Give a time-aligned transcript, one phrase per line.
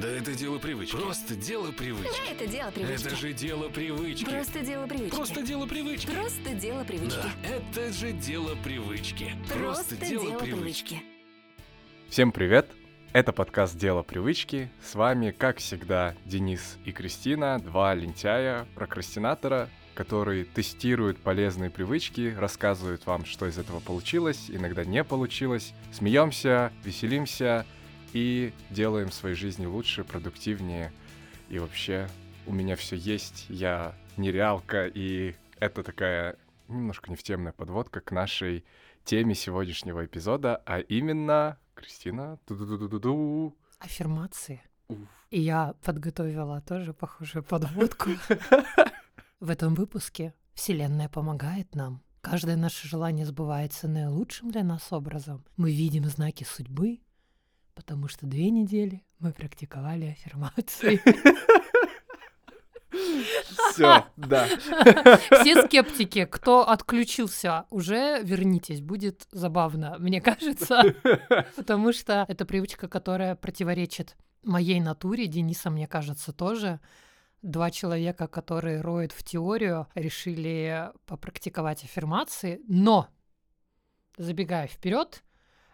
[0.00, 0.94] Да это дело привычки.
[0.94, 2.20] Просто дело привычки.
[2.26, 3.06] Да, это дело привычки.
[3.06, 4.24] Это же дело привычки.
[4.26, 5.14] Просто дело привычки.
[5.14, 6.06] Просто дело привычки.
[6.10, 7.16] Просто дело привычки.
[7.16, 9.32] Да, это же дело привычки.
[9.48, 11.02] Просто дело привычки.
[12.10, 12.68] Всем привет!
[13.14, 14.70] Это подкаст «Дело привычки».
[14.84, 23.06] С вами, как всегда, Денис и Кристина, два лентяя, прокрастинатора, которые тестируют полезные привычки, рассказывают
[23.06, 25.72] вам, что из этого получилось, иногда не получилось.
[25.90, 27.64] Смеемся, веселимся
[28.12, 30.92] и делаем своей жизни лучше, продуктивнее.
[31.48, 32.08] И вообще,
[32.46, 36.36] у меня все есть, я нереалка, и это такая
[36.68, 38.64] немножко не в темная подводка к нашей
[39.04, 42.38] теме сегодняшнего эпизода, а именно Кристина.
[42.46, 43.56] Ду-ду-ду-ду-ду.
[43.78, 44.62] Аффирмации.
[44.88, 44.98] Уф.
[45.30, 48.10] И я подготовила тоже похожую подводку.
[49.40, 52.02] В этом выпуске Вселенная помогает нам.
[52.22, 55.44] Каждое наше желание сбывается наилучшим для нас образом.
[55.56, 57.00] Мы видим знаки судьбы,
[57.76, 61.00] потому что две недели мы практиковали аффирмации.
[63.70, 64.46] Все, да.
[65.40, 70.82] Все скептики, кто отключился, уже вернитесь, будет забавно, мне кажется.
[71.56, 76.80] Потому что это привычка, которая противоречит моей натуре, Дениса, мне кажется, тоже.
[77.42, 83.08] Два человека, которые роют в теорию, решили попрактиковать аффирмации, но,
[84.16, 85.22] забегая вперед,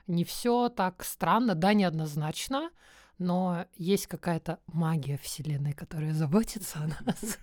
[0.06, 2.70] не все так странно, да, неоднозначно,
[3.18, 7.38] но есть какая-то магия Вселенной, которая заботится о нас.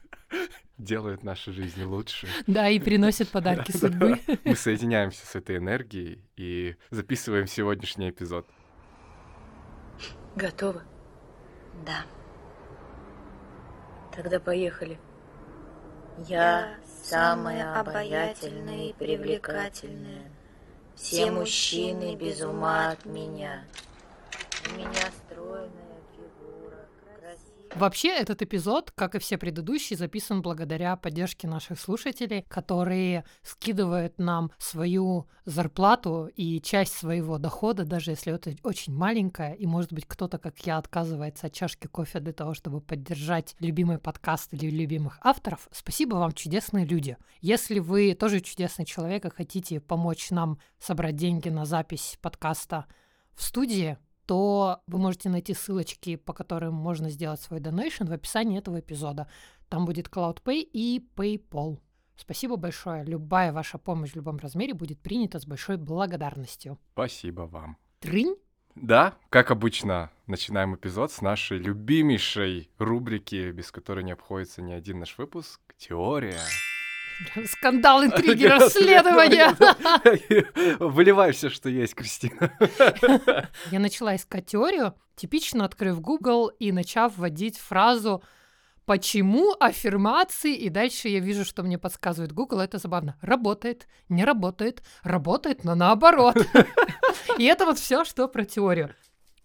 [0.77, 2.27] Делает нашу жизнь лучше.
[2.47, 4.19] Да, и приносит подарки судьбы.
[4.45, 8.47] Мы соединяемся с этой энергией и записываем сегодняшний эпизод.
[10.35, 10.83] Готово?
[11.85, 12.05] Да.
[14.15, 14.99] Тогда поехали.
[16.27, 20.31] Я самая обаятельная и привлекательная.
[21.01, 23.63] Все мужчины без ума от меня.
[24.69, 25.88] У меня стройная.
[27.75, 34.51] Вообще, этот эпизод, как и все предыдущие, записан благодаря поддержке наших слушателей, которые скидывают нам
[34.57, 40.37] свою зарплату и часть своего дохода, даже если это очень маленькая, и, может быть, кто-то,
[40.37, 45.67] как я, отказывается от чашки кофе для того, чтобы поддержать любимый подкаст или любимых авторов.
[45.71, 47.17] Спасибо вам, чудесные люди.
[47.41, 52.85] Если вы тоже чудесный человек и хотите помочь нам собрать деньги на запись подкаста
[53.35, 53.97] в студии,
[54.29, 59.27] то вы можете найти ссылочки, по которым можно сделать свой донейшн в описании этого эпизода.
[59.69, 61.79] Там будет CloudPay и PayPal.
[62.15, 63.03] Спасибо большое.
[63.05, 66.77] Любая ваша помощь в любом размере будет принята с большой благодарностью.
[66.93, 67.77] Спасибо вам.
[68.01, 68.35] Трынь!
[68.75, 74.99] Да, как обычно, начинаем эпизод с нашей любимейшей рубрики, без которой не обходится ни один
[74.99, 76.37] наш выпуск— «Теория».
[77.45, 79.55] Скандал, интриги, расследования.
[80.79, 82.51] Выливай все, что есть, Кристина.
[83.71, 88.23] Я начала искать теорию, типично открыв Google и начав вводить фразу
[88.85, 92.61] «Почему аффирмации?» И дальше я вижу, что мне подсказывает Google.
[92.61, 93.17] Это забавно.
[93.21, 96.37] Работает, не работает, работает, но наоборот.
[97.37, 98.95] И это вот все, что про теорию.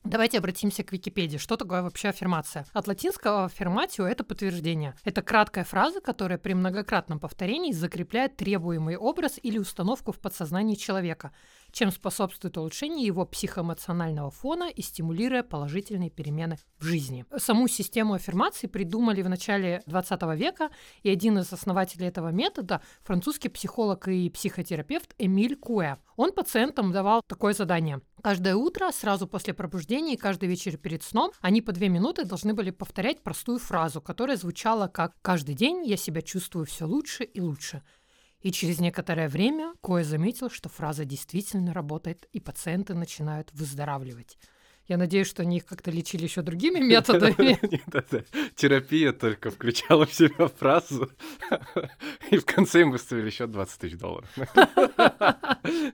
[0.05, 1.39] Давайте обратимся к Википедии.
[1.39, 2.67] Что такое вообще аффирмация?
[2.75, 4.95] От латинского аффирматио— это подтверждение.
[5.03, 11.33] Это краткая фраза, которая при многократном повторении закрепляет требуемый образ или установку в подсознании человека,
[11.73, 17.25] чем способствует улучшению его психоэмоционального фона и стимулируя положительные перемены в жизни.
[17.39, 20.69] Саму систему аффирмаций придумали в начале 20 века,
[21.03, 25.97] и один из основателей этого метода— французский психолог и психотерапевт Эмиль Куэ.
[26.17, 28.03] Он пациентам давал такое задание.
[28.25, 32.55] Каждое утро, сразу после пробуждения и каждый вечер перед сном, они по две минуты должны
[32.55, 37.43] были повторять простую фразу, которая звучала как «Каждый день я себя чувствую все лучше и
[37.43, 37.83] лучше».
[38.41, 44.39] И через некоторое время Кое заметил, что фраза действительно работает, и пациенты начинают выздоравливать.
[44.87, 47.59] Я надеюсь, что они их как-то лечили еще другими методами.
[48.55, 51.11] Терапия только включала в себя фразу,
[52.31, 54.29] и в конце им выставили еще 20 тысяч долларов.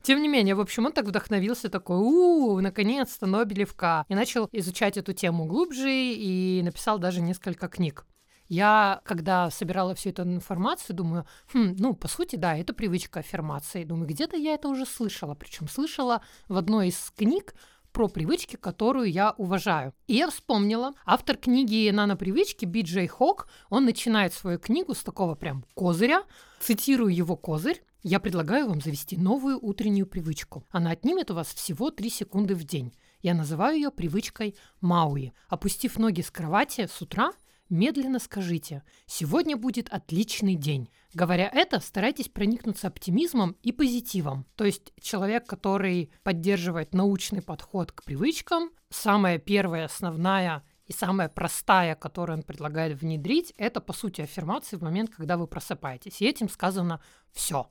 [0.02, 4.04] Тем не менее, в общем, он так вдохновился, такой, у наконец-то Нобелевка.
[4.08, 8.04] И начал изучать эту тему глубже и написал даже несколько книг.
[8.48, 13.84] Я, когда собирала всю эту информацию, думаю, хм, ну, по сути, да, это привычка аффирмации.
[13.84, 15.36] Думаю, где-то я это уже слышала.
[15.36, 17.54] Причем слышала в одной из книг
[17.92, 19.94] про привычки, которую я уважаю.
[20.06, 25.34] И я вспомнила, автор книги «Нано-привычки» Би Джей Хок, он начинает свою книгу с такого
[25.34, 26.24] прям козыря.
[26.60, 27.82] Цитирую его козырь.
[28.02, 30.64] Я предлагаю вам завести новую утреннюю привычку.
[30.70, 32.94] Она отнимет у вас всего 3 секунды в день.
[33.20, 35.34] Я называю ее привычкой Мауи.
[35.48, 37.32] Опустив ноги с кровати с утра,
[37.70, 40.90] медленно скажите «Сегодня будет отличный день».
[41.14, 44.46] Говоря это, старайтесь проникнуться оптимизмом и позитивом.
[44.56, 51.94] То есть человек, который поддерживает научный подход к привычкам, самая первая основная И самая простая,
[51.94, 56.20] которую он предлагает внедрить, это, по сути, аффирмации в момент, когда вы просыпаетесь.
[56.20, 57.00] И этим сказано
[57.32, 57.68] все.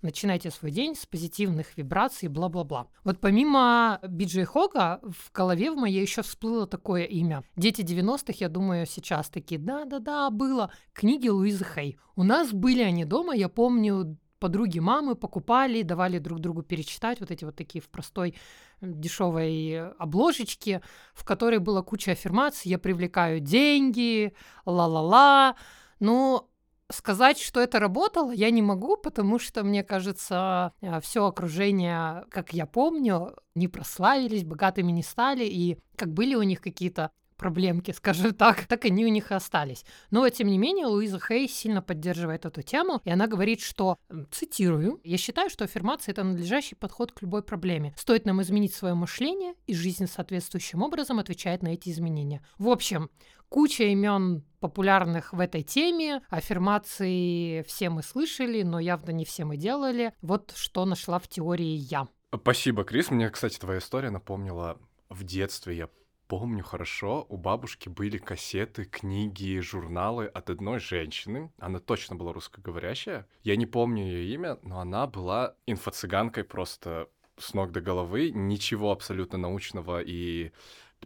[0.00, 2.86] Начинайте свой день с позитивных вибраций, бла-бла-бла.
[3.02, 7.42] Вот помимо Биджей Хога, в голове в моей еще всплыло такое имя.
[7.56, 10.70] Дети 90-х, я думаю, сейчас такие, да-да-да, было.
[10.92, 11.98] Книги Луизы Хей.
[12.14, 17.32] У нас были они дома, я помню, подруги мамы покупали, давали друг другу перечитать вот
[17.32, 18.36] эти вот такие в простой
[18.80, 20.80] дешевой обложечке,
[21.12, 22.70] в которой была куча аффирмаций.
[22.70, 24.32] Я привлекаю деньги,
[24.64, 25.56] ла-ла-ла.
[25.98, 26.48] Ну,
[26.90, 32.66] сказать, что это работало, я не могу, потому что, мне кажется, все окружение, как я
[32.66, 38.66] помню, не прославились, богатыми не стали, и как были у них какие-то проблемки, скажем так,
[38.66, 39.84] так они у них и остались.
[40.10, 43.96] Но, тем не менее, Луиза Хей сильно поддерживает эту тему, и она говорит, что,
[44.30, 47.94] цитирую, «Я считаю, что аффирмация— это надлежащий подход к любой проблеме.
[47.96, 52.42] Стоит нам изменить свое мышление, и жизнь соответствующим образом отвечает на эти изменения».
[52.58, 53.08] В общем,
[53.48, 56.22] куча имен популярных в этой теме.
[56.28, 60.12] Аффирмации все мы слышали, но явно не все мы делали.
[60.20, 62.08] Вот что нашла в теории я.
[62.34, 63.10] Спасибо, Крис.
[63.10, 65.88] Мне, кстати, твоя история напомнила в детстве я
[66.28, 71.50] помню хорошо, у бабушки были кассеты, книги, журналы от одной женщины.
[71.58, 73.26] Она точно была русскоговорящая.
[73.42, 77.08] Я не помню ее имя, но она была инфо-цыганкой просто
[77.38, 78.30] с ног до головы.
[78.30, 80.52] Ничего абсолютно научного и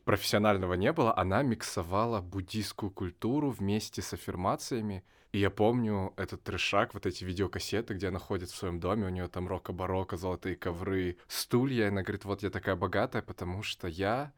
[0.04, 1.16] профессионального не было.
[1.16, 5.04] Она миксовала буддийскую культуру вместе с аффирмациями.
[5.30, 9.08] И я помню этот трешак, вот эти видеокассеты, где она ходит в своем доме, у
[9.08, 11.86] нее там рока-барока, золотые ковры, стулья.
[11.86, 14.32] И она говорит, вот я такая богатая, потому что я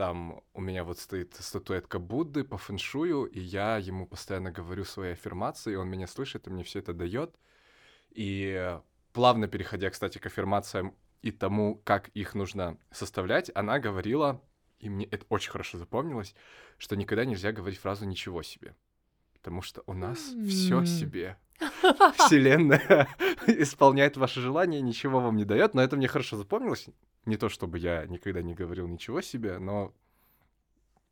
[0.00, 5.12] там у меня вот стоит статуэтка Будды по фэншую, и я ему постоянно говорю свои
[5.12, 7.36] аффирмации, он меня слышит, и мне все это дает.
[8.08, 8.80] И
[9.12, 14.40] плавно переходя, кстати, к аффирмациям и тому, как их нужно составлять, она говорила,
[14.78, 16.34] и мне это очень хорошо запомнилось,
[16.78, 18.74] что никогда нельзя говорить фразу «ничего себе»,
[19.34, 20.18] потому что у нас
[20.48, 21.36] все себе.
[22.16, 23.06] Вселенная
[23.46, 26.88] исполняет ваши желания, ничего вам не дает, но это мне хорошо запомнилось.
[27.26, 29.94] Не то чтобы я никогда не говорил ничего себе, но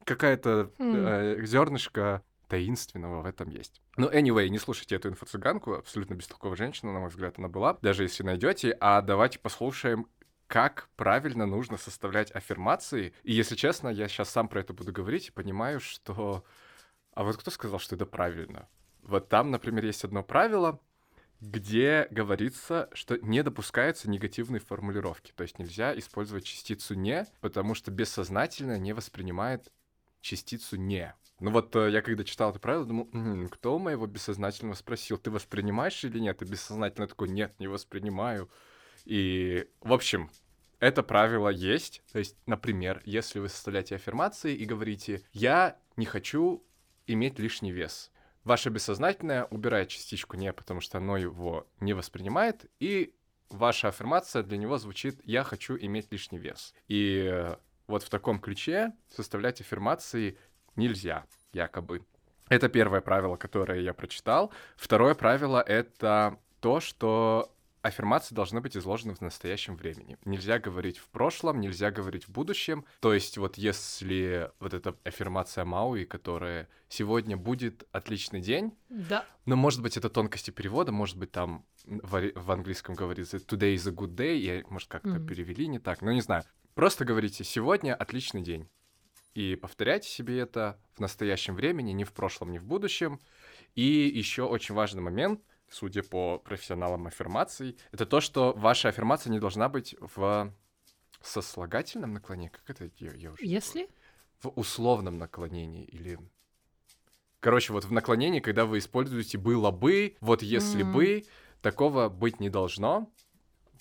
[0.04, 3.82] какая-то э, зернышко таинственного в этом есть.
[3.96, 8.04] Ну, anyway, не слушайте эту инфо-цыганку, абсолютно бестолковая женщина, на мой взгляд, она была, даже
[8.04, 8.76] если найдете.
[8.80, 10.06] А давайте послушаем,
[10.46, 13.12] как правильно нужно составлять аффирмации.
[13.22, 16.44] И, если честно, я сейчас сам про это буду говорить и понимаю, что...
[17.12, 18.68] А вот кто сказал, что это правильно?
[19.02, 20.80] Вот там, например, есть одно правило,
[21.40, 25.32] где говорится, что не допускаются негативные формулировки.
[25.36, 29.72] То есть нельзя использовать частицу «не», потому что бессознательно не воспринимает
[30.20, 31.14] частицу «не».
[31.40, 35.30] Ну вот э, я когда читал это правило, думал, м-м, кто моего бессознательного спросил, ты
[35.30, 36.42] воспринимаешь или нет?
[36.42, 38.50] И бессознательно такой, нет, не воспринимаю.
[39.04, 40.30] И, в общем,
[40.80, 42.02] это правило есть.
[42.12, 46.64] То есть, например, если вы составляете аффирмации и говорите, я не хочу
[47.06, 48.10] иметь лишний вес,
[48.48, 53.14] Ваше бессознательное убирает частичку «не», потому что оно его не воспринимает, и
[53.50, 56.72] ваша аффирмация для него звучит «я хочу иметь лишний вес».
[56.86, 57.46] И
[57.86, 60.38] вот в таком ключе составлять аффирмации
[60.76, 62.06] нельзя, якобы.
[62.48, 64.50] Это первое правило, которое я прочитал.
[64.78, 70.18] Второе правило— это то, что аффирмации должны быть изложены в настоящем времени.
[70.24, 72.84] Нельзя говорить в прошлом, нельзя говорить в будущем.
[73.00, 79.24] То есть вот если вот эта аффирмация Мауи, которая сегодня будет отличный день, да.
[79.46, 83.88] но может быть это тонкости перевода, может быть там в, в английском говорится today is
[83.88, 85.26] a good day, и может как-то mm.
[85.26, 86.44] перевели не так, но не знаю.
[86.74, 88.68] Просто говорите сегодня отличный день.
[89.34, 93.20] И повторяйте себе это в настоящем времени, не в прошлом, не в будущем.
[93.74, 99.40] И еще очень важный момент— судя по профессионалам аффирмаций, это то, что ваша аффирмация не
[99.40, 100.52] должна быть в
[101.20, 102.50] сослагательном наклонении.
[102.50, 102.90] Как это?
[102.98, 103.88] Я, я уже Если?
[104.40, 106.18] В условном наклонении или...
[107.40, 110.92] Короче, вот в наклонении, когда вы используете «было бы», «вот если mm.
[110.92, 111.24] бы»,
[111.62, 113.10] такого быть не должно,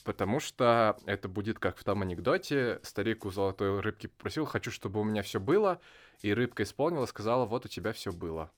[0.04, 2.80] потому что это будет как в том анекдоте.
[2.84, 5.80] Старик у золотой рыбки попросил, хочу, чтобы у меня все было,
[6.22, 8.52] и рыбка исполнила, сказала, вот у тебя все было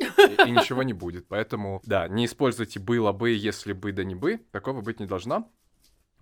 [0.00, 1.28] и, ничего не будет.
[1.28, 4.38] Поэтому, да, не используйте было бы, если бы, да не бы.
[4.50, 5.50] Такого быть не должно.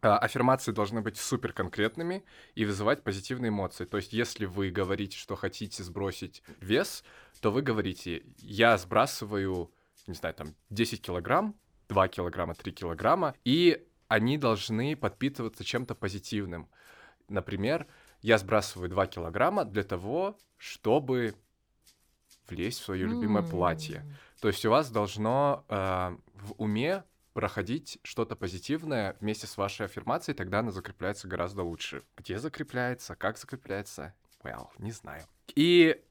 [0.00, 3.84] А, аффирмации должны быть супер конкретными и вызывать позитивные эмоции.
[3.84, 7.04] То есть, если вы говорите, что хотите сбросить вес,
[7.40, 9.72] то вы говорите, я сбрасываю,
[10.06, 11.56] не знаю, там, 10 килограмм,
[11.88, 16.68] 2 килограмма, 3 килограмма, и они должны подпитываться чем-то позитивным.
[17.28, 17.86] Например,
[18.22, 21.34] я сбрасываю 2 килограмма для того, чтобы
[22.48, 24.04] влезть в свое любимое платье.
[24.40, 30.36] То есть у вас должно э, в уме проходить что-то позитивное вместе с вашей аффирмацией,
[30.36, 32.02] тогда она закрепляется гораздо лучше.
[32.16, 35.22] Где закрепляется, как закрепляется, well, не знаю.
[35.54, 36.02] И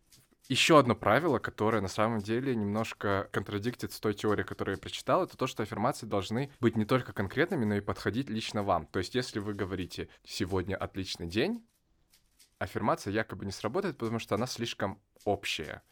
[0.50, 5.24] еще одно правило, которое на самом деле немножко контрадиктит с той теорией, которую я прочитал,
[5.24, 8.86] это то, что аффирмации должны быть не только конкретными, но и подходить лично вам.
[8.88, 11.66] То есть, если вы говорите «сегодня отличный день»,
[12.60, 15.84] аффирмация якобы не сработает, потому что она слишком общая.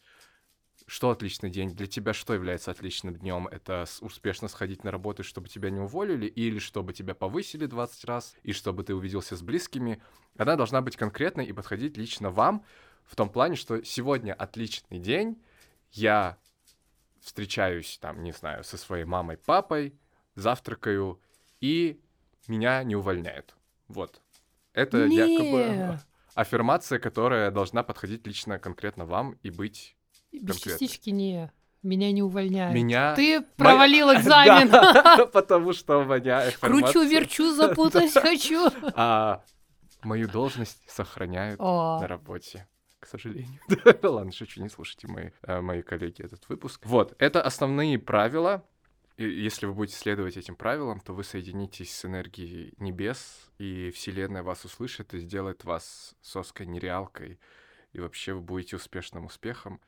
[0.88, 1.74] Что отличный день?
[1.74, 3.48] Для тебя что является отличным днем?
[3.48, 8.36] Это успешно сходить на работу, чтобы тебя не уволили, или чтобы тебя повысили 20 раз,
[8.44, 10.00] и чтобы ты увиделся с близкими?
[10.38, 12.64] Она должна быть конкретной и подходить лично вам,
[13.04, 15.42] в том плане, что сегодня отличный день,
[15.90, 16.38] я
[17.20, 19.98] встречаюсь, там, не знаю, со своей мамой, папой,
[20.36, 21.20] завтракаю,
[21.60, 22.00] и
[22.46, 23.56] меня не увольняют.
[23.88, 24.22] Вот.
[24.72, 25.16] Это Не.
[25.16, 25.98] якобы
[26.34, 29.95] аффирмация, которая должна подходить лично конкретно вам и быть
[30.40, 30.78] Без конкретно.
[30.86, 31.52] частички не.
[31.82, 32.74] Меня не увольняют.
[32.74, 33.14] меня...
[33.14, 34.68] Ты провалил экзамен.
[34.68, 38.68] Да, потому что у меня Кручу, аффирмация- верчу, запутать хочу.
[38.94, 39.44] А
[40.02, 42.66] мою должность сохраняют на работе,
[42.98, 43.60] к сожалению.
[44.02, 46.80] Ладно, шучу, не слушайте мои, э, мои коллеги этот выпуск.
[46.84, 48.64] Вот, это основные правила.
[49.16, 54.42] И если вы будете следовать этим правилам, то вы соединитесь с энергией небес, и Вселенная
[54.42, 57.38] вас услышит и сделает вас соской нереалкой.
[57.92, 59.80] И вообще вы будете успешным успехом,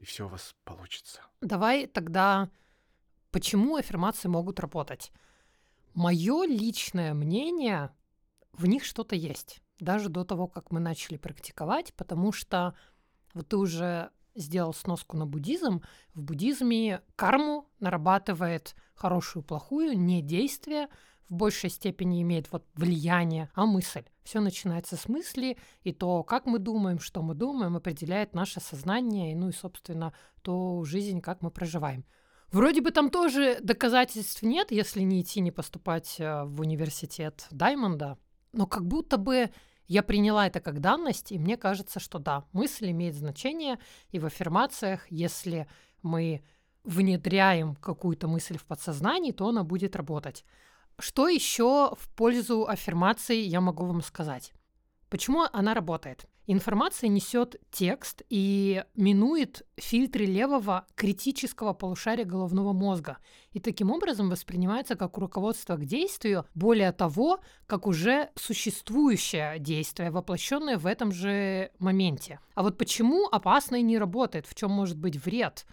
[0.00, 1.22] и все у вас получится.
[1.40, 2.50] Давай тогда,
[3.30, 5.12] почему аффирмации могут работать?
[5.94, 7.90] Мое личное мнение,
[8.52, 12.74] в них что-то есть, даже до того, как мы начали практиковать, потому что
[13.34, 15.82] вот ты уже сделал сноску на буддизм.
[16.14, 20.88] В буддизме карму нарабатывает хорошую, плохую, не действие,
[21.28, 24.04] в большей степени имеет вот влияние, а мысль.
[24.22, 29.32] Все начинается с мысли, и то, как мы думаем, что мы думаем, определяет наше сознание,
[29.32, 32.04] и, ну и, собственно, ту жизнь, как мы проживаем.
[32.50, 38.16] Вроде бы там тоже доказательств нет, если не идти, не поступать э, в университет Даймонда,
[38.52, 39.50] но как будто бы
[39.86, 43.78] я приняла это как данность, и мне кажется, что да, мысль имеет значение,
[44.10, 45.68] и в аффирмациях, если
[46.02, 46.42] мы
[46.84, 50.44] внедряем какую-то мысль в подсознание, то она будет работать.
[51.00, 54.52] Что еще в пользу аффирмации я могу вам сказать?
[55.08, 56.26] Почему она работает?
[56.50, 63.18] Информация несет текст и минует фильтры левого критического полушария головного мозга.
[63.52, 70.78] И таким образом воспринимается как руководство к действию, более того, как уже существующее действие, воплощенное
[70.78, 72.40] в этом же моменте.
[72.54, 75.64] А вот почему опасно и не работает, в чем может быть вред?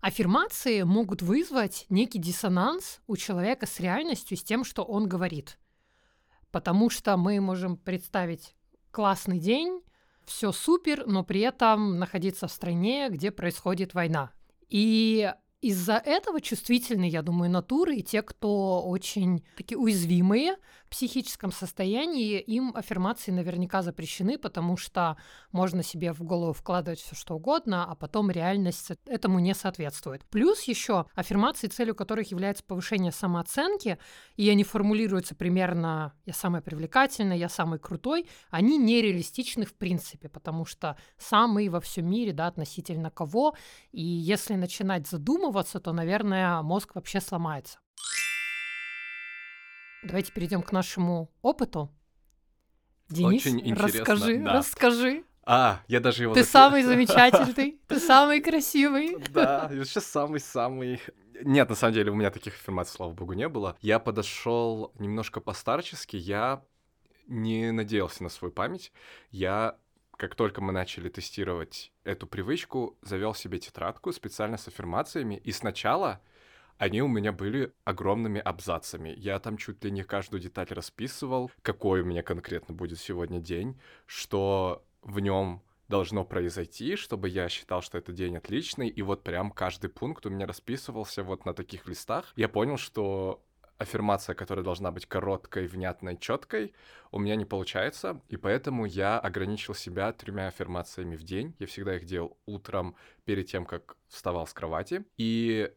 [0.00, 5.58] Аффирмации могут вызвать некий диссонанс у человека с реальностью, с тем, что он говорит.
[6.52, 8.54] Потому что мы можем представить
[8.90, 9.82] классный день,
[10.24, 14.30] все супер, но при этом находиться в стране, где происходит война.
[14.68, 21.50] И из-за этого чувствительные, я думаю, натуры и те, кто очень такие уязвимые в психическом
[21.50, 25.16] состоянии, им аффирмации наверняка запрещены, потому что
[25.50, 30.24] можно себе в голову вкладывать все что угодно, а потом реальность этому не соответствует.
[30.26, 33.98] Плюс еще аффирмации, целью которых является повышение самооценки,
[34.36, 40.64] и они формулируются примерно «я самая привлекательная», «я самый крутой», они нереалистичны в принципе, потому
[40.64, 43.56] что самый во всем мире, да, относительно кого,
[43.90, 45.47] и если начинать задумываться,
[45.80, 47.78] то, наверное, мозг вообще сломается.
[50.02, 51.90] Давайте перейдем к нашему опыту.
[53.08, 54.52] Денис, Очень интересно, расскажи, да.
[54.52, 55.24] расскажи.
[55.44, 56.34] А, я даже его...
[56.34, 59.16] Ты запи- самый замечательный, ты самый красивый.
[59.30, 61.00] Да, сейчас самый-самый...
[61.42, 63.76] Нет, на самом деле у меня таких аффирмаций, слава богу, не было.
[63.80, 66.62] Я подошел немножко постарчески, я
[67.26, 68.92] не надеялся на свою память.
[69.30, 69.78] Я,
[70.18, 76.20] как только мы начали тестировать эту привычку, завел себе тетрадку специально с аффирмациями, и сначала
[76.76, 79.14] они у меня были огромными абзацами.
[79.16, 83.80] Я там чуть ли не каждую деталь расписывал, какой у меня конкретно будет сегодня день,
[84.06, 89.52] что в нем должно произойти, чтобы я считал, что этот день отличный, и вот прям
[89.52, 92.32] каждый пункт у меня расписывался вот на таких листах.
[92.34, 93.42] Я понял, что
[93.78, 96.74] аффирмация, которая должна быть короткой, внятной, четкой,
[97.10, 101.54] у меня не получается, и поэтому я ограничил себя тремя аффирмациями в день.
[101.58, 105.04] Я всегда их делал утром перед тем, как вставал с кровати.
[105.16, 105.72] И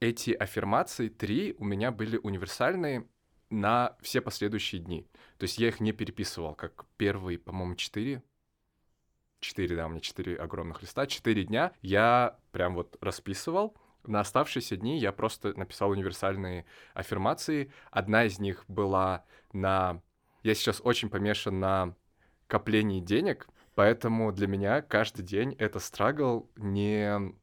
[0.00, 3.08] эти аффирмации, три, у меня были универсальные
[3.50, 5.06] на все последующие дни.
[5.38, 8.22] То есть я их не переписывал, как первые, по-моему, четыре.
[9.40, 11.06] Четыре, да, у меня четыре огромных листа.
[11.06, 13.76] Четыре дня я прям вот расписывал.
[14.04, 17.72] На оставшиеся дни я просто написал универсальные аффирмации.
[17.90, 20.02] Одна из них была на...
[20.42, 21.94] Я сейчас очень помешан на
[22.48, 27.34] коплении денег, поэтому для меня каждый день это страгл не...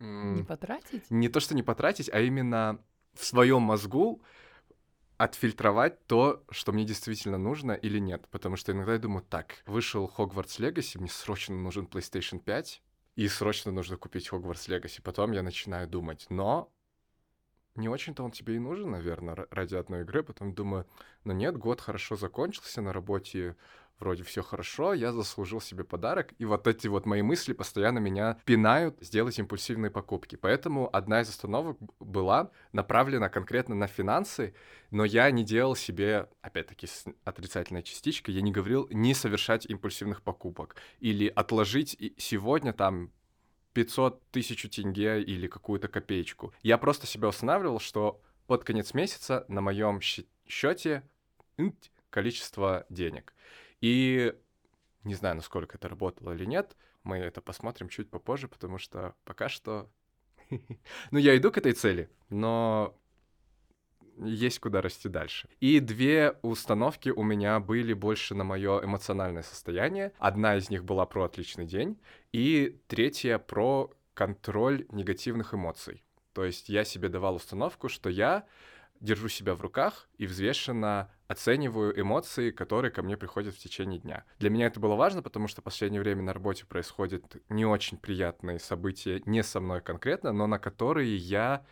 [0.00, 1.10] Не потратить?
[1.10, 2.80] не то, что не потратить, а именно
[3.14, 4.22] в своем мозгу
[5.16, 8.26] отфильтровать то, что мне действительно нужно или нет.
[8.30, 12.82] Потому что иногда я думаю, так, вышел Hogwarts Legacy, мне срочно нужен PlayStation 5,
[13.16, 15.00] и срочно нужно купить Hogwarts Legacy.
[15.02, 16.72] Потом я начинаю думать, но
[17.76, 20.22] не очень-то он тебе и нужен, наверное, ра- ради одной игры.
[20.22, 20.86] Потом думаю,
[21.24, 23.56] ну нет, год хорошо закончился, на работе
[23.98, 26.32] вроде все хорошо, я заслужил себе подарок.
[26.38, 30.36] И вот эти вот мои мысли постоянно меня пинают сделать импульсивные покупки.
[30.36, 34.54] Поэтому одна из остановок была направлена конкретно на финансы,
[34.90, 40.22] но я не делал себе, опять-таки, с отрицательной частичкой, я не говорил не совершать импульсивных
[40.22, 43.10] покупок или отложить сегодня там
[43.74, 46.52] 500 тысяч тенге или какую-то копеечку.
[46.62, 51.02] Я просто себя устанавливал, что под конец месяца на моем счете
[52.10, 53.34] количество денег.
[53.84, 54.34] И
[55.02, 59.50] не знаю, насколько это работало или нет, мы это посмотрим чуть попозже, потому что пока
[59.50, 59.90] что...
[61.10, 62.96] ну, я иду к этой цели, но
[64.16, 65.50] есть куда расти дальше.
[65.60, 70.14] И две установки у меня были больше на мое эмоциональное состояние.
[70.18, 72.00] Одна из них была про отличный день,
[72.32, 76.02] и третья про контроль негативных эмоций.
[76.32, 78.46] То есть я себе давал установку, что я
[79.04, 84.24] держу себя в руках и взвешенно оцениваю эмоции, которые ко мне приходят в течение дня.
[84.38, 87.98] Для меня это было важно, потому что в последнее время на работе происходят не очень
[87.98, 91.64] приятные события, не со мной конкретно, но на которые я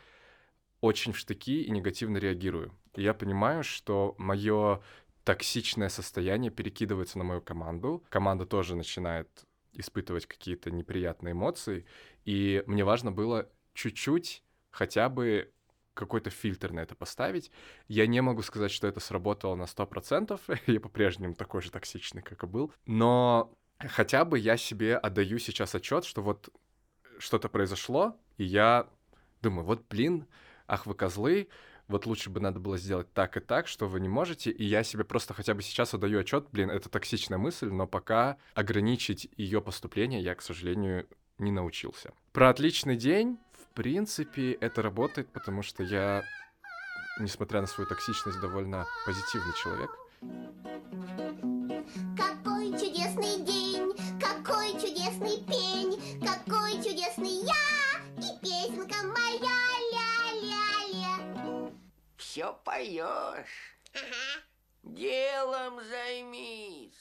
[0.80, 2.72] очень в штыки и негативно реагирую.
[2.94, 4.82] И я понимаю, что мое
[5.24, 8.04] токсичное состояние перекидывается на мою команду.
[8.08, 9.28] Команда тоже начинает
[9.72, 11.86] испытывать какие-то неприятные эмоции.
[12.24, 15.52] И мне важно было чуть-чуть хотя бы
[15.94, 17.50] какой-то фильтр на это поставить.
[17.88, 20.40] Я не могу сказать, что это сработало на 100%.
[20.66, 22.72] я по-прежнему такой же токсичный, как и был.
[22.86, 26.48] Но хотя бы я себе отдаю сейчас отчет, что вот
[27.18, 28.88] что-то произошло, и я
[29.42, 30.26] думаю, вот блин,
[30.66, 31.48] ах вы козлы,
[31.88, 34.82] вот лучше бы надо было сделать так и так, что вы не можете, и я
[34.82, 39.60] себе просто хотя бы сейчас отдаю отчет, блин, это токсичная мысль, но пока ограничить ее
[39.60, 41.06] поступление я, к сожалению,
[41.38, 42.12] не научился.
[42.32, 43.38] Про отличный день,
[43.72, 46.22] принципе, это работает, потому что я,
[47.18, 49.90] несмотря на свою токсичность, довольно позитивный человек.
[52.16, 57.82] Какой чудесный день, какой чудесный пень, какой чудесный я
[58.18, 59.60] и песенка моя
[59.92, 61.72] ля-ля-ля.
[62.16, 63.78] Все поешь.
[64.82, 66.92] Делом займись.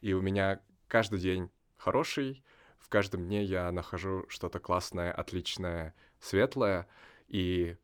[0.00, 2.44] И у меня каждый день хороший,
[2.88, 6.88] в каждом дне я нахожу что-то классное, отличное, светлое,
[7.26, 7.76] и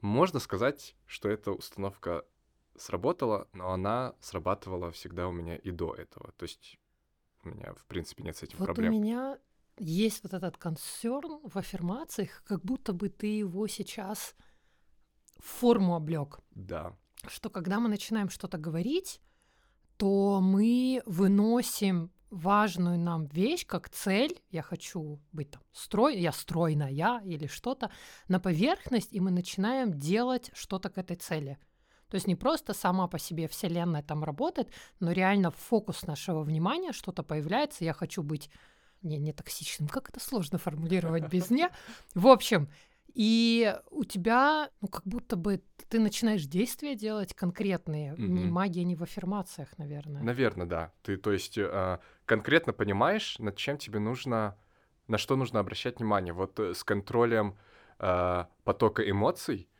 [0.00, 2.24] можно сказать, что эта установка
[2.76, 6.32] сработала, но она срабатывала всегда у меня и до этого.
[6.38, 6.78] То есть
[7.44, 8.94] у меня, в принципе, нет с этим вот проблем.
[8.94, 9.38] у меня
[9.76, 14.34] есть вот этот консерн в аффирмациях, как будто бы ты его сейчас
[15.38, 16.38] в форму облег.
[16.52, 16.96] Да.
[17.28, 19.20] Что когда мы начинаем что-то говорить,
[19.98, 27.20] то мы выносим важную нам вещь как цель, я хочу быть там строй, я стройная
[27.24, 27.90] или что-то,
[28.28, 31.58] на поверхность, и мы начинаем делать что-то к этой цели.
[32.08, 36.92] То есть не просто сама по себе Вселенная там работает, но реально фокус нашего внимания,
[36.92, 38.50] что-то появляется, я хочу быть
[39.02, 41.68] не, не токсичным, как это сложно формулировать без «не».
[42.14, 42.68] В общем,
[43.16, 48.26] и у тебя, ну, как будто бы ты начинаешь действия делать конкретные, mm-hmm.
[48.26, 50.22] не магия, не в аффирмациях, наверное.
[50.22, 50.92] Наверное, да.
[51.02, 54.58] Ты, то есть, э, конкретно понимаешь, над чем тебе нужно,
[55.08, 56.34] на что нужно обращать внимание.
[56.34, 57.56] Вот э, с контролем
[58.00, 59.70] э, потока эмоций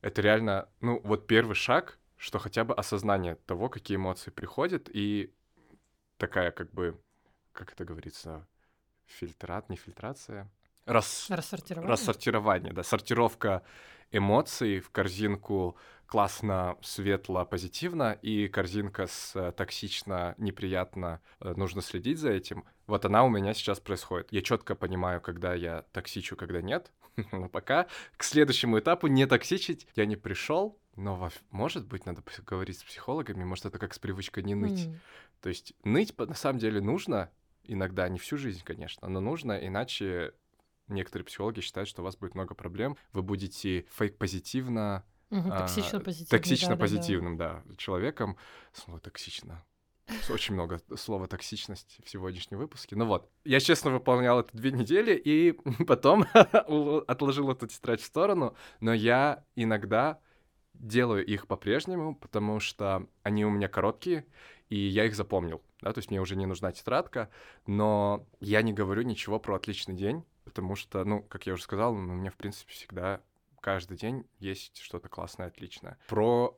[0.00, 5.34] это реально, ну, вот первый шаг, что хотя бы осознание того, какие эмоции приходят, и
[6.18, 6.96] такая, как бы,
[7.50, 8.46] как это говорится,
[9.06, 10.48] фильтрат, не фильтрация,
[10.86, 11.26] Рас...
[11.28, 11.90] рассортирование.
[11.90, 13.62] рассортирование, да, сортировка
[14.12, 22.18] эмоций в корзинку классно, светло, позитивно, и корзинка с э, токсично, неприятно, э, нужно следить
[22.18, 22.64] за этим.
[22.86, 24.32] Вот она у меня сейчас происходит.
[24.32, 26.92] Я четко понимаю, когда я токсичу, когда нет.
[27.32, 30.78] Но пока к следующему этапу не токсичить я не пришел.
[30.94, 34.86] Но может быть, надо поговорить с психологами, может, это как с привычкой не ныть.
[34.86, 34.96] Mm.
[35.42, 37.30] То есть ныть на самом деле нужно,
[37.64, 40.32] иногда, не всю жизнь, конечно, но нужно, иначе
[40.88, 46.30] некоторые психологи считают, что у вас будет много проблем, вы будете фейк-позитивно, угу, токсично-позитивным, а,
[46.30, 48.36] токсично-позитивным, да, да, да, человеком.
[48.72, 49.64] Слово токсично.
[50.30, 52.94] Очень много слова токсичность в сегодняшнем выпуске.
[52.94, 55.52] Ну вот, я честно выполнял это две недели и
[55.86, 60.20] потом отложил эту тетрадь в сторону, но я иногда
[60.74, 64.26] делаю их по-прежнему, потому что они у меня короткие,
[64.68, 65.62] и я их запомнил.
[65.80, 67.30] Да, то есть мне уже не нужна тетрадка,
[67.66, 71.92] но я не говорю ничего про отличный день, потому что, ну, как я уже сказал,
[71.92, 73.20] у меня, в принципе, всегда
[73.60, 75.98] каждый день есть что-то классное, отличное.
[76.06, 76.56] Про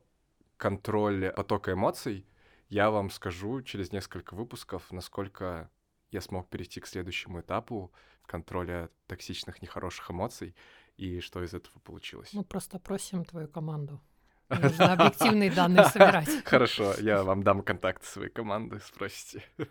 [0.59, 2.27] контроль потока эмоций
[2.69, 5.71] я вам скажу через несколько выпусков, насколько
[6.11, 7.93] я смог перейти к следующему этапу
[8.27, 10.55] контроля токсичных, нехороших эмоций,
[10.99, 12.35] и что из этого получилось.
[12.35, 14.03] Мы просто просим твою команду.
[14.49, 16.29] Нужно объективные данные собирать.
[16.45, 19.45] Хорошо, я вам дам контакты своей команды, спросите.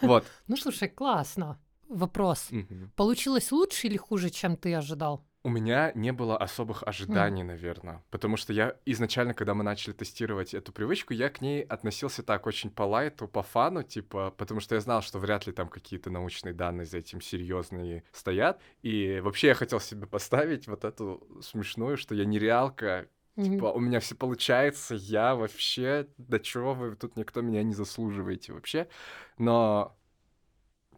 [0.00, 0.24] Вот.
[0.48, 1.58] Ну, слушай, классно.
[1.88, 2.48] Вопрос.
[2.50, 2.90] Мгм.
[2.96, 5.24] Получилось лучше или хуже, чем ты ожидал?
[5.46, 10.54] У меня не было особых ожиданий, наверное, потому что я изначально, когда мы начали тестировать
[10.54, 14.74] эту привычку, я к ней относился так очень по лайту, по фану, типа, потому что
[14.74, 19.48] я знал, что вряд ли там какие-то научные данные за этим серьезные стоят, и вообще
[19.48, 23.50] я хотел себе поставить вот эту смешную, что я нереалка, Мгм.
[23.50, 28.54] типа, у меня все получается, я вообще, да чего вы тут никто меня не заслуживаете
[28.54, 28.88] вообще,
[29.36, 29.94] но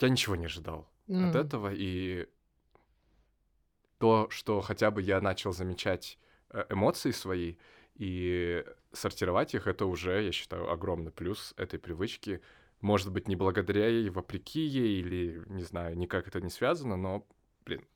[0.03, 1.37] я ничего не ожидал от М.
[1.37, 2.29] этого, и
[3.99, 6.19] то, что хотя бы я начал замечать
[6.51, 7.57] э, эмоции свои
[7.95, 12.43] и сортировать их, это уже, я считаю, огромный плюс этой привычки.
[12.81, 17.27] Может быть, не благодаря ей, вопреки ей, или, не знаю, никак это не связано, но,
[17.65, 17.87] блин,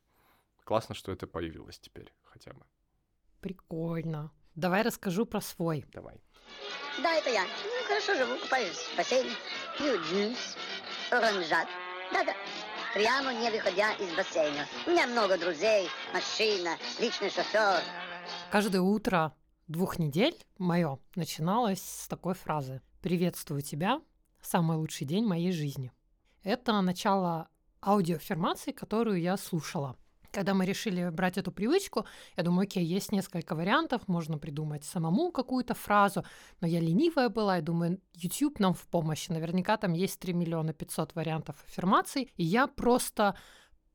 [0.65, 2.65] классно, что это появилось теперь хотя бы.
[3.41, 4.33] Прикольно.
[4.55, 5.85] Давай расскажу про свой.
[5.93, 6.21] Давай.
[7.03, 7.43] Да, это я.
[7.43, 9.31] Ну, хорошо живу, купаюсь в бассейне,
[9.79, 10.57] пью джинс,
[11.11, 11.69] оранжат.
[12.13, 12.35] Да-да,
[12.93, 14.67] прямо не выходя из бассейна.
[14.87, 17.81] У меня много друзей, машина, личный шофер.
[18.51, 19.33] Каждое утро
[19.69, 22.83] двух недель мое начиналось с такой фразы.
[23.01, 24.01] «Приветствую тебя.
[24.43, 25.93] Самый лучший день моей жизни».
[26.43, 27.49] Это начало
[27.81, 29.97] аудиоаффирмации, которую я слушала.
[30.33, 35.33] Когда мы решили брать эту привычку, я думаю, окей, есть несколько вариантов, можно придумать самому
[35.33, 36.25] какую-то фразу,
[36.61, 39.29] но я ленивая была, и думаю, YouTube нам в помощь.
[39.29, 43.35] Наверняка там есть 3 миллиона 500 вариантов аффирмаций, и я просто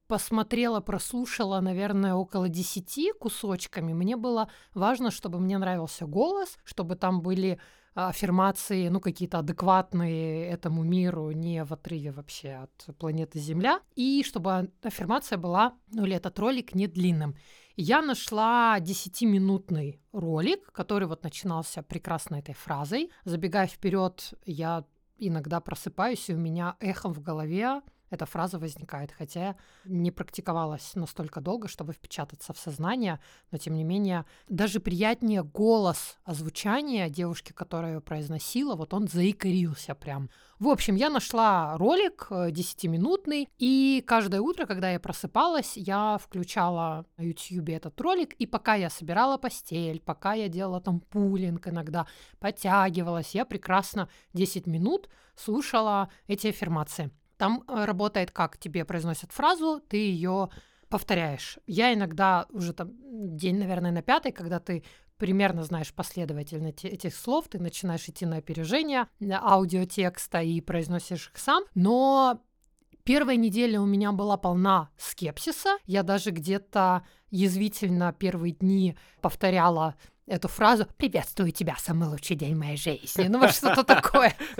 [0.07, 3.93] посмотрела, прослушала, наверное, около 10 кусочками.
[3.93, 7.59] Мне было важно, чтобы мне нравился голос, чтобы там были
[7.95, 14.69] аффирмации, ну, какие-то адекватные этому миру, не в отрыве вообще от планеты Земля, и чтобы
[14.83, 17.35] аффирмация была, ну, или этот ролик не длинным.
[17.77, 23.11] Я нашла 10-минутный ролик, который вот начинался прекрасно этой фразой.
[23.25, 24.85] Забегая вперед, я
[25.17, 31.41] иногда просыпаюсь, и у меня эхом в голове эта фраза возникает, хотя не практиковалась настолько
[31.41, 33.19] долго, чтобы впечататься в сознание,
[33.51, 39.95] но тем не менее даже приятнее голос озвучания девушки, которая ее произносила, вот он заикарился
[39.95, 40.29] прям.
[40.59, 47.05] В общем, я нашла ролик э, 10-минутный, и каждое утро, когда я просыпалась, я включала
[47.17, 52.07] на YouTube этот ролик, и пока я собирала постель, пока я делала там пулинг иногда,
[52.39, 57.11] подтягивалась, я прекрасно 10 минут слушала эти аффирмации.
[57.37, 58.57] Там э, работает как?
[58.57, 60.49] Тебе произносят фразу, ты ее
[60.89, 61.57] повторяешь.
[61.67, 62.91] Я иногда уже там
[63.35, 64.83] день, наверное, на пятый, когда ты
[65.17, 71.63] примерно знаешь последовательность этих слов, ты начинаешь идти на опережение аудиотекста и произносишь их сам,
[71.73, 72.41] но
[73.05, 75.77] Первая неделя у меня была полна скепсиса.
[75.85, 79.93] Я даже где-то язвительно первые дни повторяла
[80.27, 83.27] эту фразу «Приветствую тебя, самый лучший день моей жизни».
[83.27, 84.35] Ну вот что-то такое.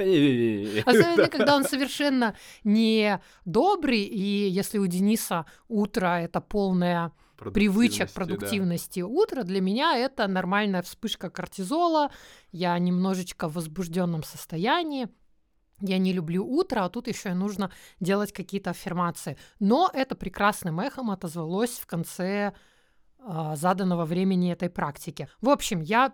[0.86, 9.02] Особенно, когда он совершенно не добрый, и если у Дениса утро это полное привычек продуктивности
[9.02, 12.12] утра, для меня это нормальная вспышка кортизола,
[12.52, 15.10] я немножечко в возбужденном состоянии,
[15.82, 19.38] я не люблю утро, а тут еще и нужно делать какие-то аффирмации.
[19.60, 22.54] Но это прекрасным эхом отозвалось в конце
[23.56, 25.28] заданного времени этой практики.
[25.42, 26.14] В общем, я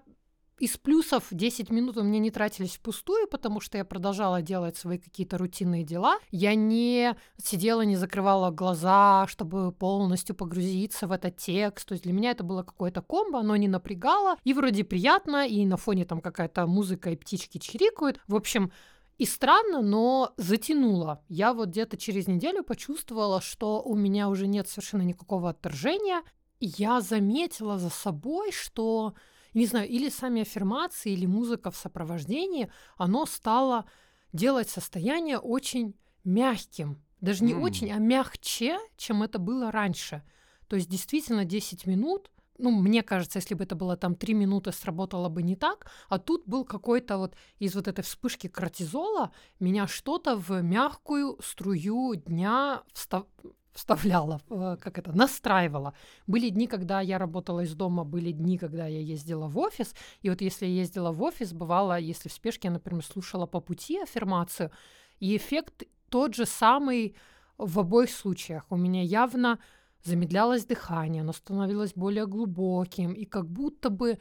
[0.62, 5.00] из плюсов 10 минут у меня не тратились впустую, потому что я продолжала делать свои
[5.00, 6.20] какие-то рутинные дела.
[6.30, 11.88] Я не сидела, не закрывала глаза, чтобы полностью погрузиться в этот текст.
[11.88, 14.38] То есть для меня это было какое-то комбо, оно не напрягало.
[14.44, 18.20] И вроде приятно, и на фоне там какая-то музыка и птички чирикают.
[18.28, 18.72] В общем,
[19.18, 21.24] и странно, но затянуло.
[21.28, 26.22] Я вот где-то через неделю почувствовала, что у меня уже нет совершенно никакого отторжения.
[26.62, 29.16] Я заметила за собой, что,
[29.54, 33.86] не знаю, или сами аффирмации, или музыка в сопровождении, оно стало
[34.32, 37.02] делать состояние очень мягким.
[37.20, 37.62] Даже не М.
[37.62, 40.24] очень, а мягче, чем это было раньше.
[40.68, 44.72] То есть действительно 10 минут ну, мне кажется, если бы это было там три минуты,
[44.72, 49.88] сработало бы не так, а тут был какой-то вот из вот этой вспышки кортизола меня
[49.88, 53.26] что-то в мягкую струю дня встав-
[53.74, 55.94] вставляла, э, как это, настраивала.
[56.28, 60.30] Были дни, когда я работала из дома, были дни, когда я ездила в офис, и
[60.30, 64.00] вот если я ездила в офис, бывало, если в спешке я, например, слушала по пути
[64.00, 64.72] аффирмацию,
[65.20, 67.16] и эффект тот же самый
[67.58, 68.66] в обоих случаях.
[68.70, 69.60] У меня явно
[70.04, 74.20] замедлялось дыхание, оно становилось более глубоким, и как будто бы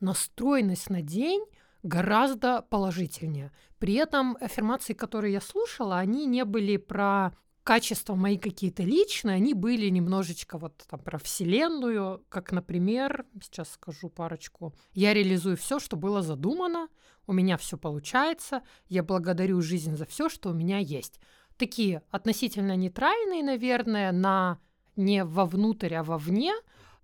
[0.00, 1.44] настроенность на день
[1.82, 3.52] гораздо положительнее.
[3.78, 7.32] При этом аффирмации, которые я слушала, они не были про
[7.68, 14.08] качества мои какие-то личные, они были немножечко вот там про Вселенную, как, например, сейчас скажу
[14.08, 14.72] парочку.
[14.94, 16.88] Я реализую все, что было задумано,
[17.26, 21.20] у меня все получается, я благодарю жизнь за все, что у меня есть.
[21.58, 24.58] Такие относительно нейтральные, наверное, на
[24.96, 26.54] не вовнутрь, а вовне.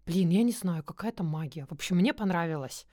[0.07, 1.67] Блин, я не знаю, какая-то магия.
[1.67, 2.87] В общем, мне понравилось.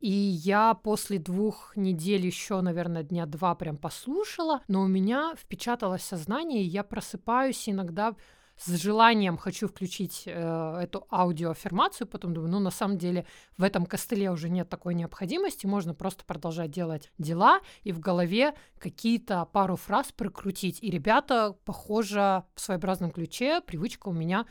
[0.00, 6.02] И я после двух недель еще, наверное, дня два прям послушала, но у меня впечаталось
[6.02, 8.16] сознание, и я просыпаюсь иногда
[8.56, 13.24] с желанием хочу включить э, эту аудиоаффирмацию, потом думаю, ну, на самом деле
[13.56, 18.54] в этом костыле уже нет такой необходимости, можно просто продолжать делать дела и в голове
[18.78, 20.82] какие-то пару фраз прокрутить.
[20.82, 24.44] И ребята, похоже, в своеобразном ключе привычка у меня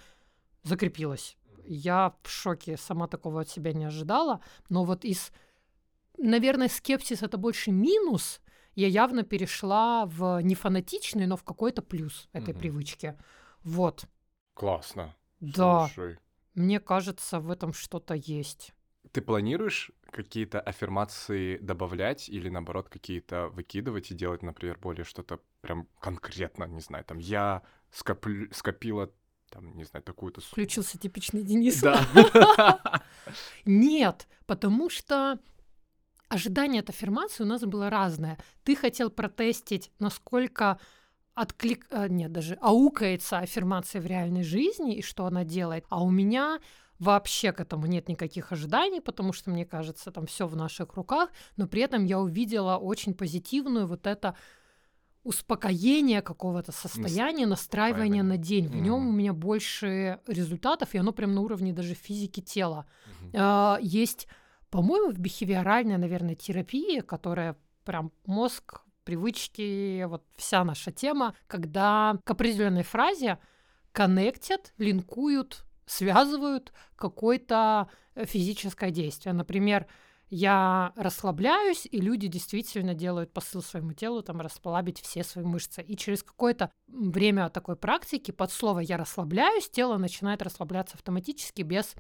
[0.63, 1.37] закрепилась.
[1.71, 4.41] Я в шоке, сама такого от себя не ожидала.
[4.69, 5.31] Но вот из,
[6.17, 8.41] наверное, скепсис это больше минус.
[8.75, 12.59] Я явно перешла в не фанатичный, но в какой-то плюс этой Мгм.
[12.59, 13.15] привычки.
[13.63, 14.05] Вот.
[14.55, 15.15] Классно.
[15.39, 15.87] Да.
[15.87, 16.17] Слушай,
[16.55, 18.73] Мне кажется, в этом что-то есть.
[19.11, 25.87] Ты планируешь какие-то аффирмации добавлять или наоборот какие-то выкидывать и делать, например, более что-то прям
[25.99, 29.11] конкретно, не знаю, там я скоплю- скопила
[29.49, 30.41] там, не знаю, такую-то.
[30.41, 31.81] Включился типичный Денис.
[31.81, 33.03] Да.
[33.65, 35.39] Нет, потому что
[36.27, 38.37] ожидание от аффирмации у нас было разное.
[38.63, 40.79] Ты хотел протестить, насколько
[41.35, 41.87] отклик...
[41.91, 45.85] а, Нет, даже аукается аффирмация в реальной жизни и что она делает.
[45.89, 46.59] А у меня
[46.99, 51.29] вообще к этому нет никаких ожиданий, потому что, мне кажется, там все в наших руках,
[51.55, 54.35] но при этом я увидела очень позитивную вот это
[55.29, 58.67] успокоение какого-то состояния, настраивание на день.
[58.67, 62.87] В нем у меня больше результатов, и оно прям на уровне даже физики тела.
[63.35, 64.27] А, Есть,
[64.71, 72.31] по-моему, в бихевиоральной, наверное, терапии, которая прям мозг, привычки, вот вся наша тема, когда к
[72.31, 73.37] определенной фразе
[73.91, 79.33] коннектят, линкуют, связывают какое-то э, физическое действие.
[79.33, 79.85] Например,
[80.29, 85.81] я расслабляюсь, и люди действительно делают посыл своему телу, там, расслабить все свои мышцы.
[85.81, 91.95] И через какое-то время такой практики под слово «я расслабляюсь» тело начинает расслабляться автоматически без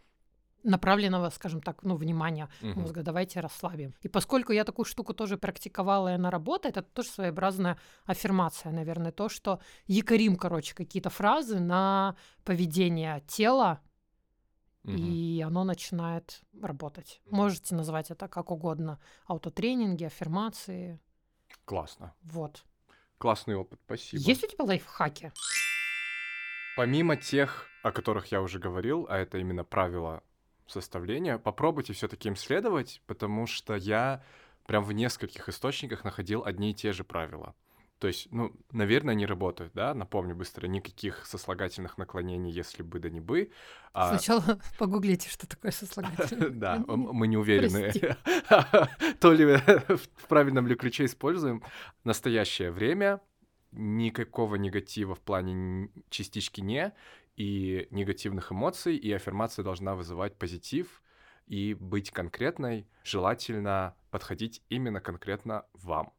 [0.63, 2.81] направленного, скажем так, ну, внимания Мгм.
[2.81, 3.01] мозга.
[3.01, 3.93] Давайте расслабим.
[4.01, 9.11] И поскольку я такую штуку тоже практиковала, и она работает, это тоже своеобразная аффирмация, наверное,
[9.11, 13.79] то, что якорим, короче, какие-то фразы на поведение тела,
[14.83, 17.21] И оно начинает работать.
[17.29, 18.99] Можете назвать это как угодно.
[19.25, 20.99] Аутотренинги, аффирмации.
[21.65, 22.13] Классно.
[22.23, 22.63] Вот.
[23.17, 24.23] Классный опыт, спасибо.
[24.23, 25.31] Есть у тебя лайфхаки?
[26.75, 30.23] Помимо тех, о которых я уже говорил, а это именно правила
[30.65, 34.23] составления, попробуйте все-таки им следовать, потому что я
[34.65, 37.55] прям в нескольких источниках находил одни и те же правила.
[37.99, 39.93] То есть, ну, наверное, они работают, да?
[39.93, 43.51] Напомню быстро, никаких сослагательных наклонений, если бы да не бы.
[43.93, 46.49] А, Сначала погуглите, что такое сослагательное.
[46.59, 47.91] Да, мы не уверены,
[49.19, 49.57] то ли
[49.87, 51.61] в правильном ли ключе используем.
[52.05, 53.21] Настоящее время,
[53.71, 56.93] никакого негатива в плане частички «не»,
[57.35, 61.01] и негативных эмоций, и аффирмация должна вызывать позитив
[61.47, 66.11] и быть конкретной, желательно подходить именно конкретно вам.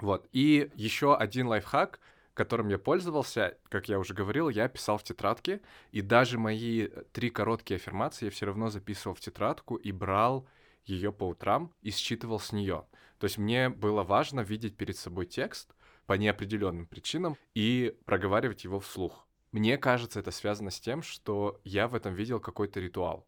[0.00, 0.28] Вот.
[0.32, 2.00] И еще один лайфхак,
[2.34, 7.02] которым я пользовался, как я уже говорил, я писал в тетрадке, и даже мои э,
[7.12, 10.46] три короткие аффирмации я все равно записывал в тетрадку и брал
[10.84, 12.86] ее по утрам и считывал с нее.
[13.18, 15.74] То есть мне было важно видеть перед собой текст
[16.06, 19.26] по неопределенным причинам и проговаривать его вслух.
[19.50, 23.26] Мне кажется, это связано с тем, что я в этом видел какой-то ритуал.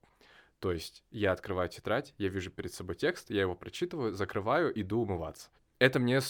[0.61, 5.00] То есть я открываю тетрадь, я вижу перед собой текст, я его прочитываю, закрываю, иду
[5.00, 5.48] умываться.
[5.78, 6.20] Это мне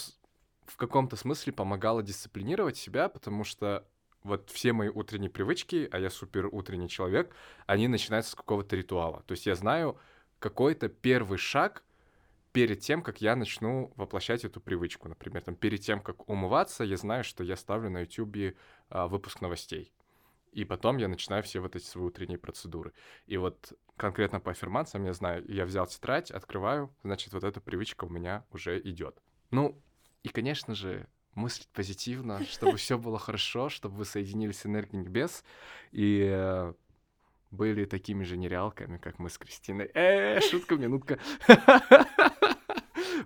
[0.65, 3.87] в каком-то смысле помогало дисциплинировать себя, потому что
[4.23, 9.23] вот все мои утренние привычки, а я супер утренний человек, они начинаются с какого-то ритуала.
[9.25, 9.97] То есть я знаю
[10.39, 11.83] какой-то первый шаг
[12.51, 15.07] перед тем, как я начну воплощать эту привычку.
[15.09, 18.55] Например, там, перед тем, как умываться, я знаю, что я ставлю на YouTube
[18.89, 19.91] выпуск новостей.
[20.51, 22.91] И потом я начинаю все вот эти свои утренние процедуры.
[23.25, 28.03] И вот конкретно по аффирмациям я знаю, я взял тетрадь, открываю, значит, вот эта привычка
[28.03, 29.21] у меня уже идет.
[29.49, 29.81] Ну,
[30.23, 35.43] и, конечно же, мыслить позитивно, чтобы все было хорошо, чтобы вы соединились с энергией небес
[35.91, 36.73] и э,
[37.51, 39.89] были такими же нереалками, как мы с Кристиной.
[39.93, 41.19] Э, шутка, минутка.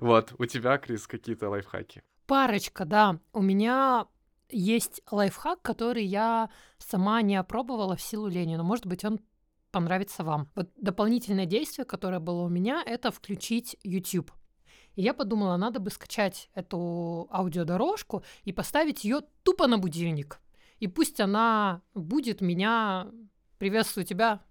[0.02, 2.04] Вот, у тебя, Крис, какие-то лайфхаки?
[2.26, 3.20] Парочка, да.
[3.32, 4.08] У меня
[4.50, 9.20] есть лайфхак, который я сама не опробовала в силу лени, но, может быть, он
[9.72, 10.50] понравится вам.
[10.56, 14.32] Вот дополнительное действие, которое было у меня, это включить YouTube.
[14.96, 20.40] И я подумала, надо бы скачать эту аудиодорожку и поставить ее тупо на будильник.
[20.80, 23.08] И пусть она будет меня
[23.58, 24.42] «Приветствую тебя,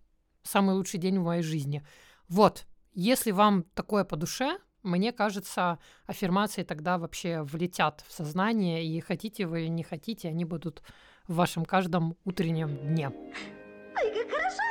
[0.43, 1.85] самый лучший день в моей жизни».
[2.29, 9.01] Вот, если вам такое по душе, мне кажется, аффирмации тогда вообще влетят в сознание, и
[9.01, 10.83] хотите вы или не хотите, они будут
[11.27, 13.09] в вашем каждом утреннем дне.
[13.09, 14.63] Ой, как хорошо,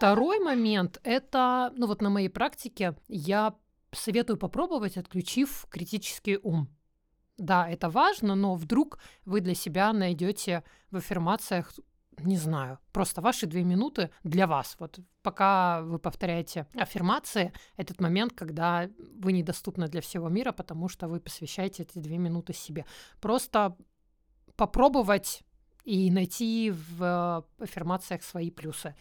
[0.00, 3.54] Второй момент— это, ну вот на моей практике я
[3.92, 6.70] советую попробовать, отключив критический ум.
[7.36, 11.74] Да, это важно, но вдруг вы для себя найдете в аффирмациях,
[12.16, 14.74] не знаю, просто ваши две минуты для вас.
[14.78, 21.08] Вот пока вы повторяете аффирмации, этот момент, когда вы недоступны для всего мира, потому что
[21.08, 22.86] вы посвящаете эти две минуты себе.
[23.20, 23.76] Просто
[24.56, 25.42] попробовать
[25.84, 28.94] и найти в аффирмациях свои плюсы.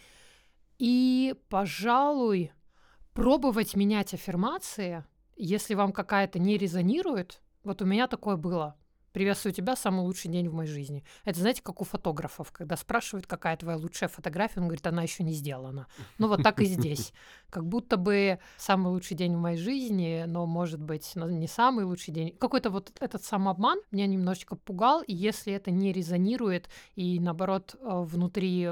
[0.79, 2.53] И, пожалуй,
[3.13, 5.03] пробовать менять аффирмации,
[5.35, 7.41] если вам какая-то не резонирует.
[7.63, 8.75] Вот у меня такое было.
[9.11, 11.03] Приветствую тебя, самый лучший день в моей жизни.
[11.25, 15.23] Это, знаете, как у фотографов, когда спрашивают, какая твоя лучшая фотография, он говорит, она еще
[15.23, 15.87] не сделана.
[16.19, 17.11] Ну вот так и здесь.
[17.49, 22.13] Как будто бы самый лучший день в моей жизни, но, может быть, не самый лучший
[22.13, 22.37] день.
[22.37, 28.01] Какой-то вот этот самообман меня немножечко пугал, и если это не резонирует и, наоборот, э,
[28.03, 28.69] внутри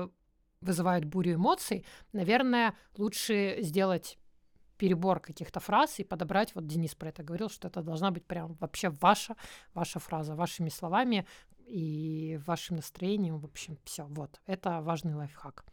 [0.62, 4.17] вызывает бурю эмоций, наверное, лучше сделать
[4.78, 8.54] перебор каких-то фраз и подобрать, вот Денис про это говорил, что это должна быть прям
[8.60, 9.36] вообще ваша,
[9.74, 11.26] ваша фраза, вашими словами
[11.65, 15.65] и вашим настроением, в общем, все, вот, это важный лайфхак.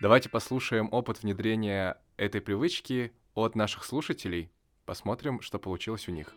[0.00, 4.50] Давайте послушаем опыт внедрения этой привычки от наших слушателей,
[4.84, 6.34] посмотрим, что получилось у них.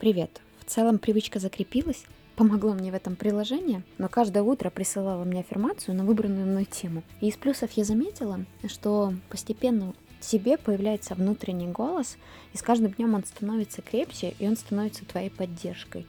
[0.00, 0.40] Привет.
[0.60, 5.94] В целом привычка закрепилась, помогло мне в этом приложение, но каждое утро присылало мне аффирмацию
[5.94, 7.02] на выбранную мной тему.
[7.20, 12.16] И из плюсов я заметила, что постепенно в тебе появляется внутренний голос,
[12.52, 16.06] и с каждым днем он становится крепче, и он становится твоей поддержкой.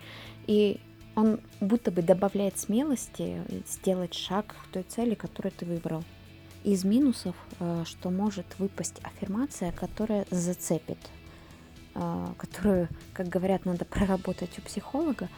[0.48, 0.80] И
[1.16, 6.04] он будто бы добавляет смелости сделать шаг к той цели, которую ты выбрал.
[6.64, 10.98] Из минусов, э, что может выпасть аффирмация, которая зацепит,
[11.94, 15.30] э, которую, как говорят, надо проработать у психолога,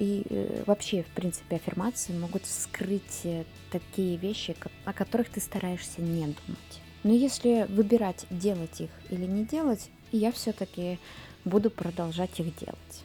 [0.00, 6.00] и э, вообще, в принципе, аффирмации могут вскрыть э, такие вещи, о которых ты стараешься
[6.00, 6.80] не думать.
[7.04, 10.98] Но если выбирать, делать их или не делать, я все-таки
[11.44, 13.04] буду продолжать их делать.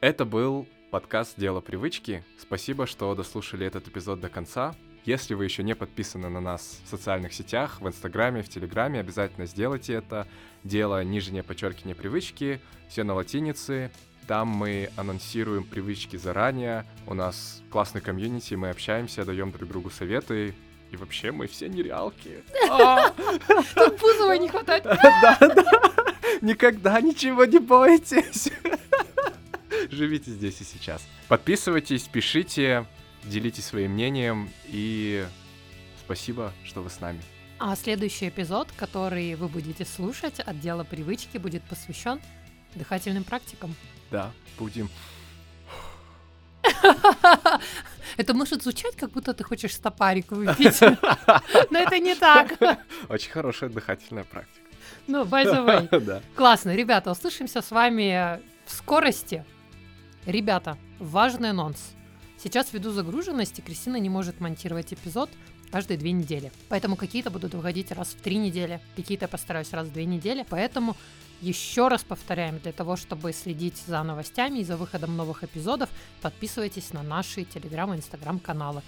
[0.00, 2.24] Это был подкаст «Дело привычки».
[2.38, 4.74] Спасибо, что дослушали этот эпизод до конца.
[5.04, 9.44] Если вы еще не подписаны на нас в социальных сетях, в Инстаграме, в Телеграме, обязательно
[9.44, 10.26] сделайте это.
[10.62, 13.90] Дело нижнее подчеркивание привычки, все на латинице.
[14.26, 16.86] Там мы анонсируем привычки заранее.
[17.06, 20.54] У нас классный комьюнити, мы общаемся, даем друг другу советы.
[20.90, 22.44] И вообще мы все нереалки.
[22.70, 23.10] А!
[23.10, 24.84] Тут Бузова не хватает.
[25.22, 25.64] Да, да.
[26.40, 28.50] Никогда ничего не бойтесь.
[29.90, 31.02] Живите здесь и сейчас.
[31.28, 32.86] Подписывайтесь, пишите,
[33.24, 35.26] делитесь своим мнением и
[36.04, 37.20] спасибо, что вы с нами.
[37.58, 42.20] А следующий эпизод, который вы будете слушать от дела привычки, будет посвящен
[42.74, 43.74] дыхательным практикам.
[44.14, 44.88] Да, будем.
[48.16, 50.80] Это может звучать, как будто ты хочешь стопарик выпить.
[51.70, 52.52] Но это не так.
[53.08, 54.60] Очень хорошая дыхательная практика.
[55.08, 56.00] Ну, by the way.
[56.06, 56.22] Да.
[56.36, 56.76] Классно.
[56.76, 59.44] Ребята, услышимся с вами в скорости.
[60.26, 61.80] Ребята, важный анонс.
[62.38, 65.28] Сейчас ввиду загруженности Кристина не может монтировать эпизод
[65.72, 66.52] каждые две недели.
[66.68, 70.46] Поэтому какие-то будут выходить раз в три недели, какие-то постараюсь раз в две недели.
[70.48, 70.96] Поэтому
[71.44, 75.90] еще раз повторяем, для того, чтобы следить за новостями и за выходом новых эпизодов,
[76.22, 78.82] подписывайтесь на наши телеграм и инстаграм каналы.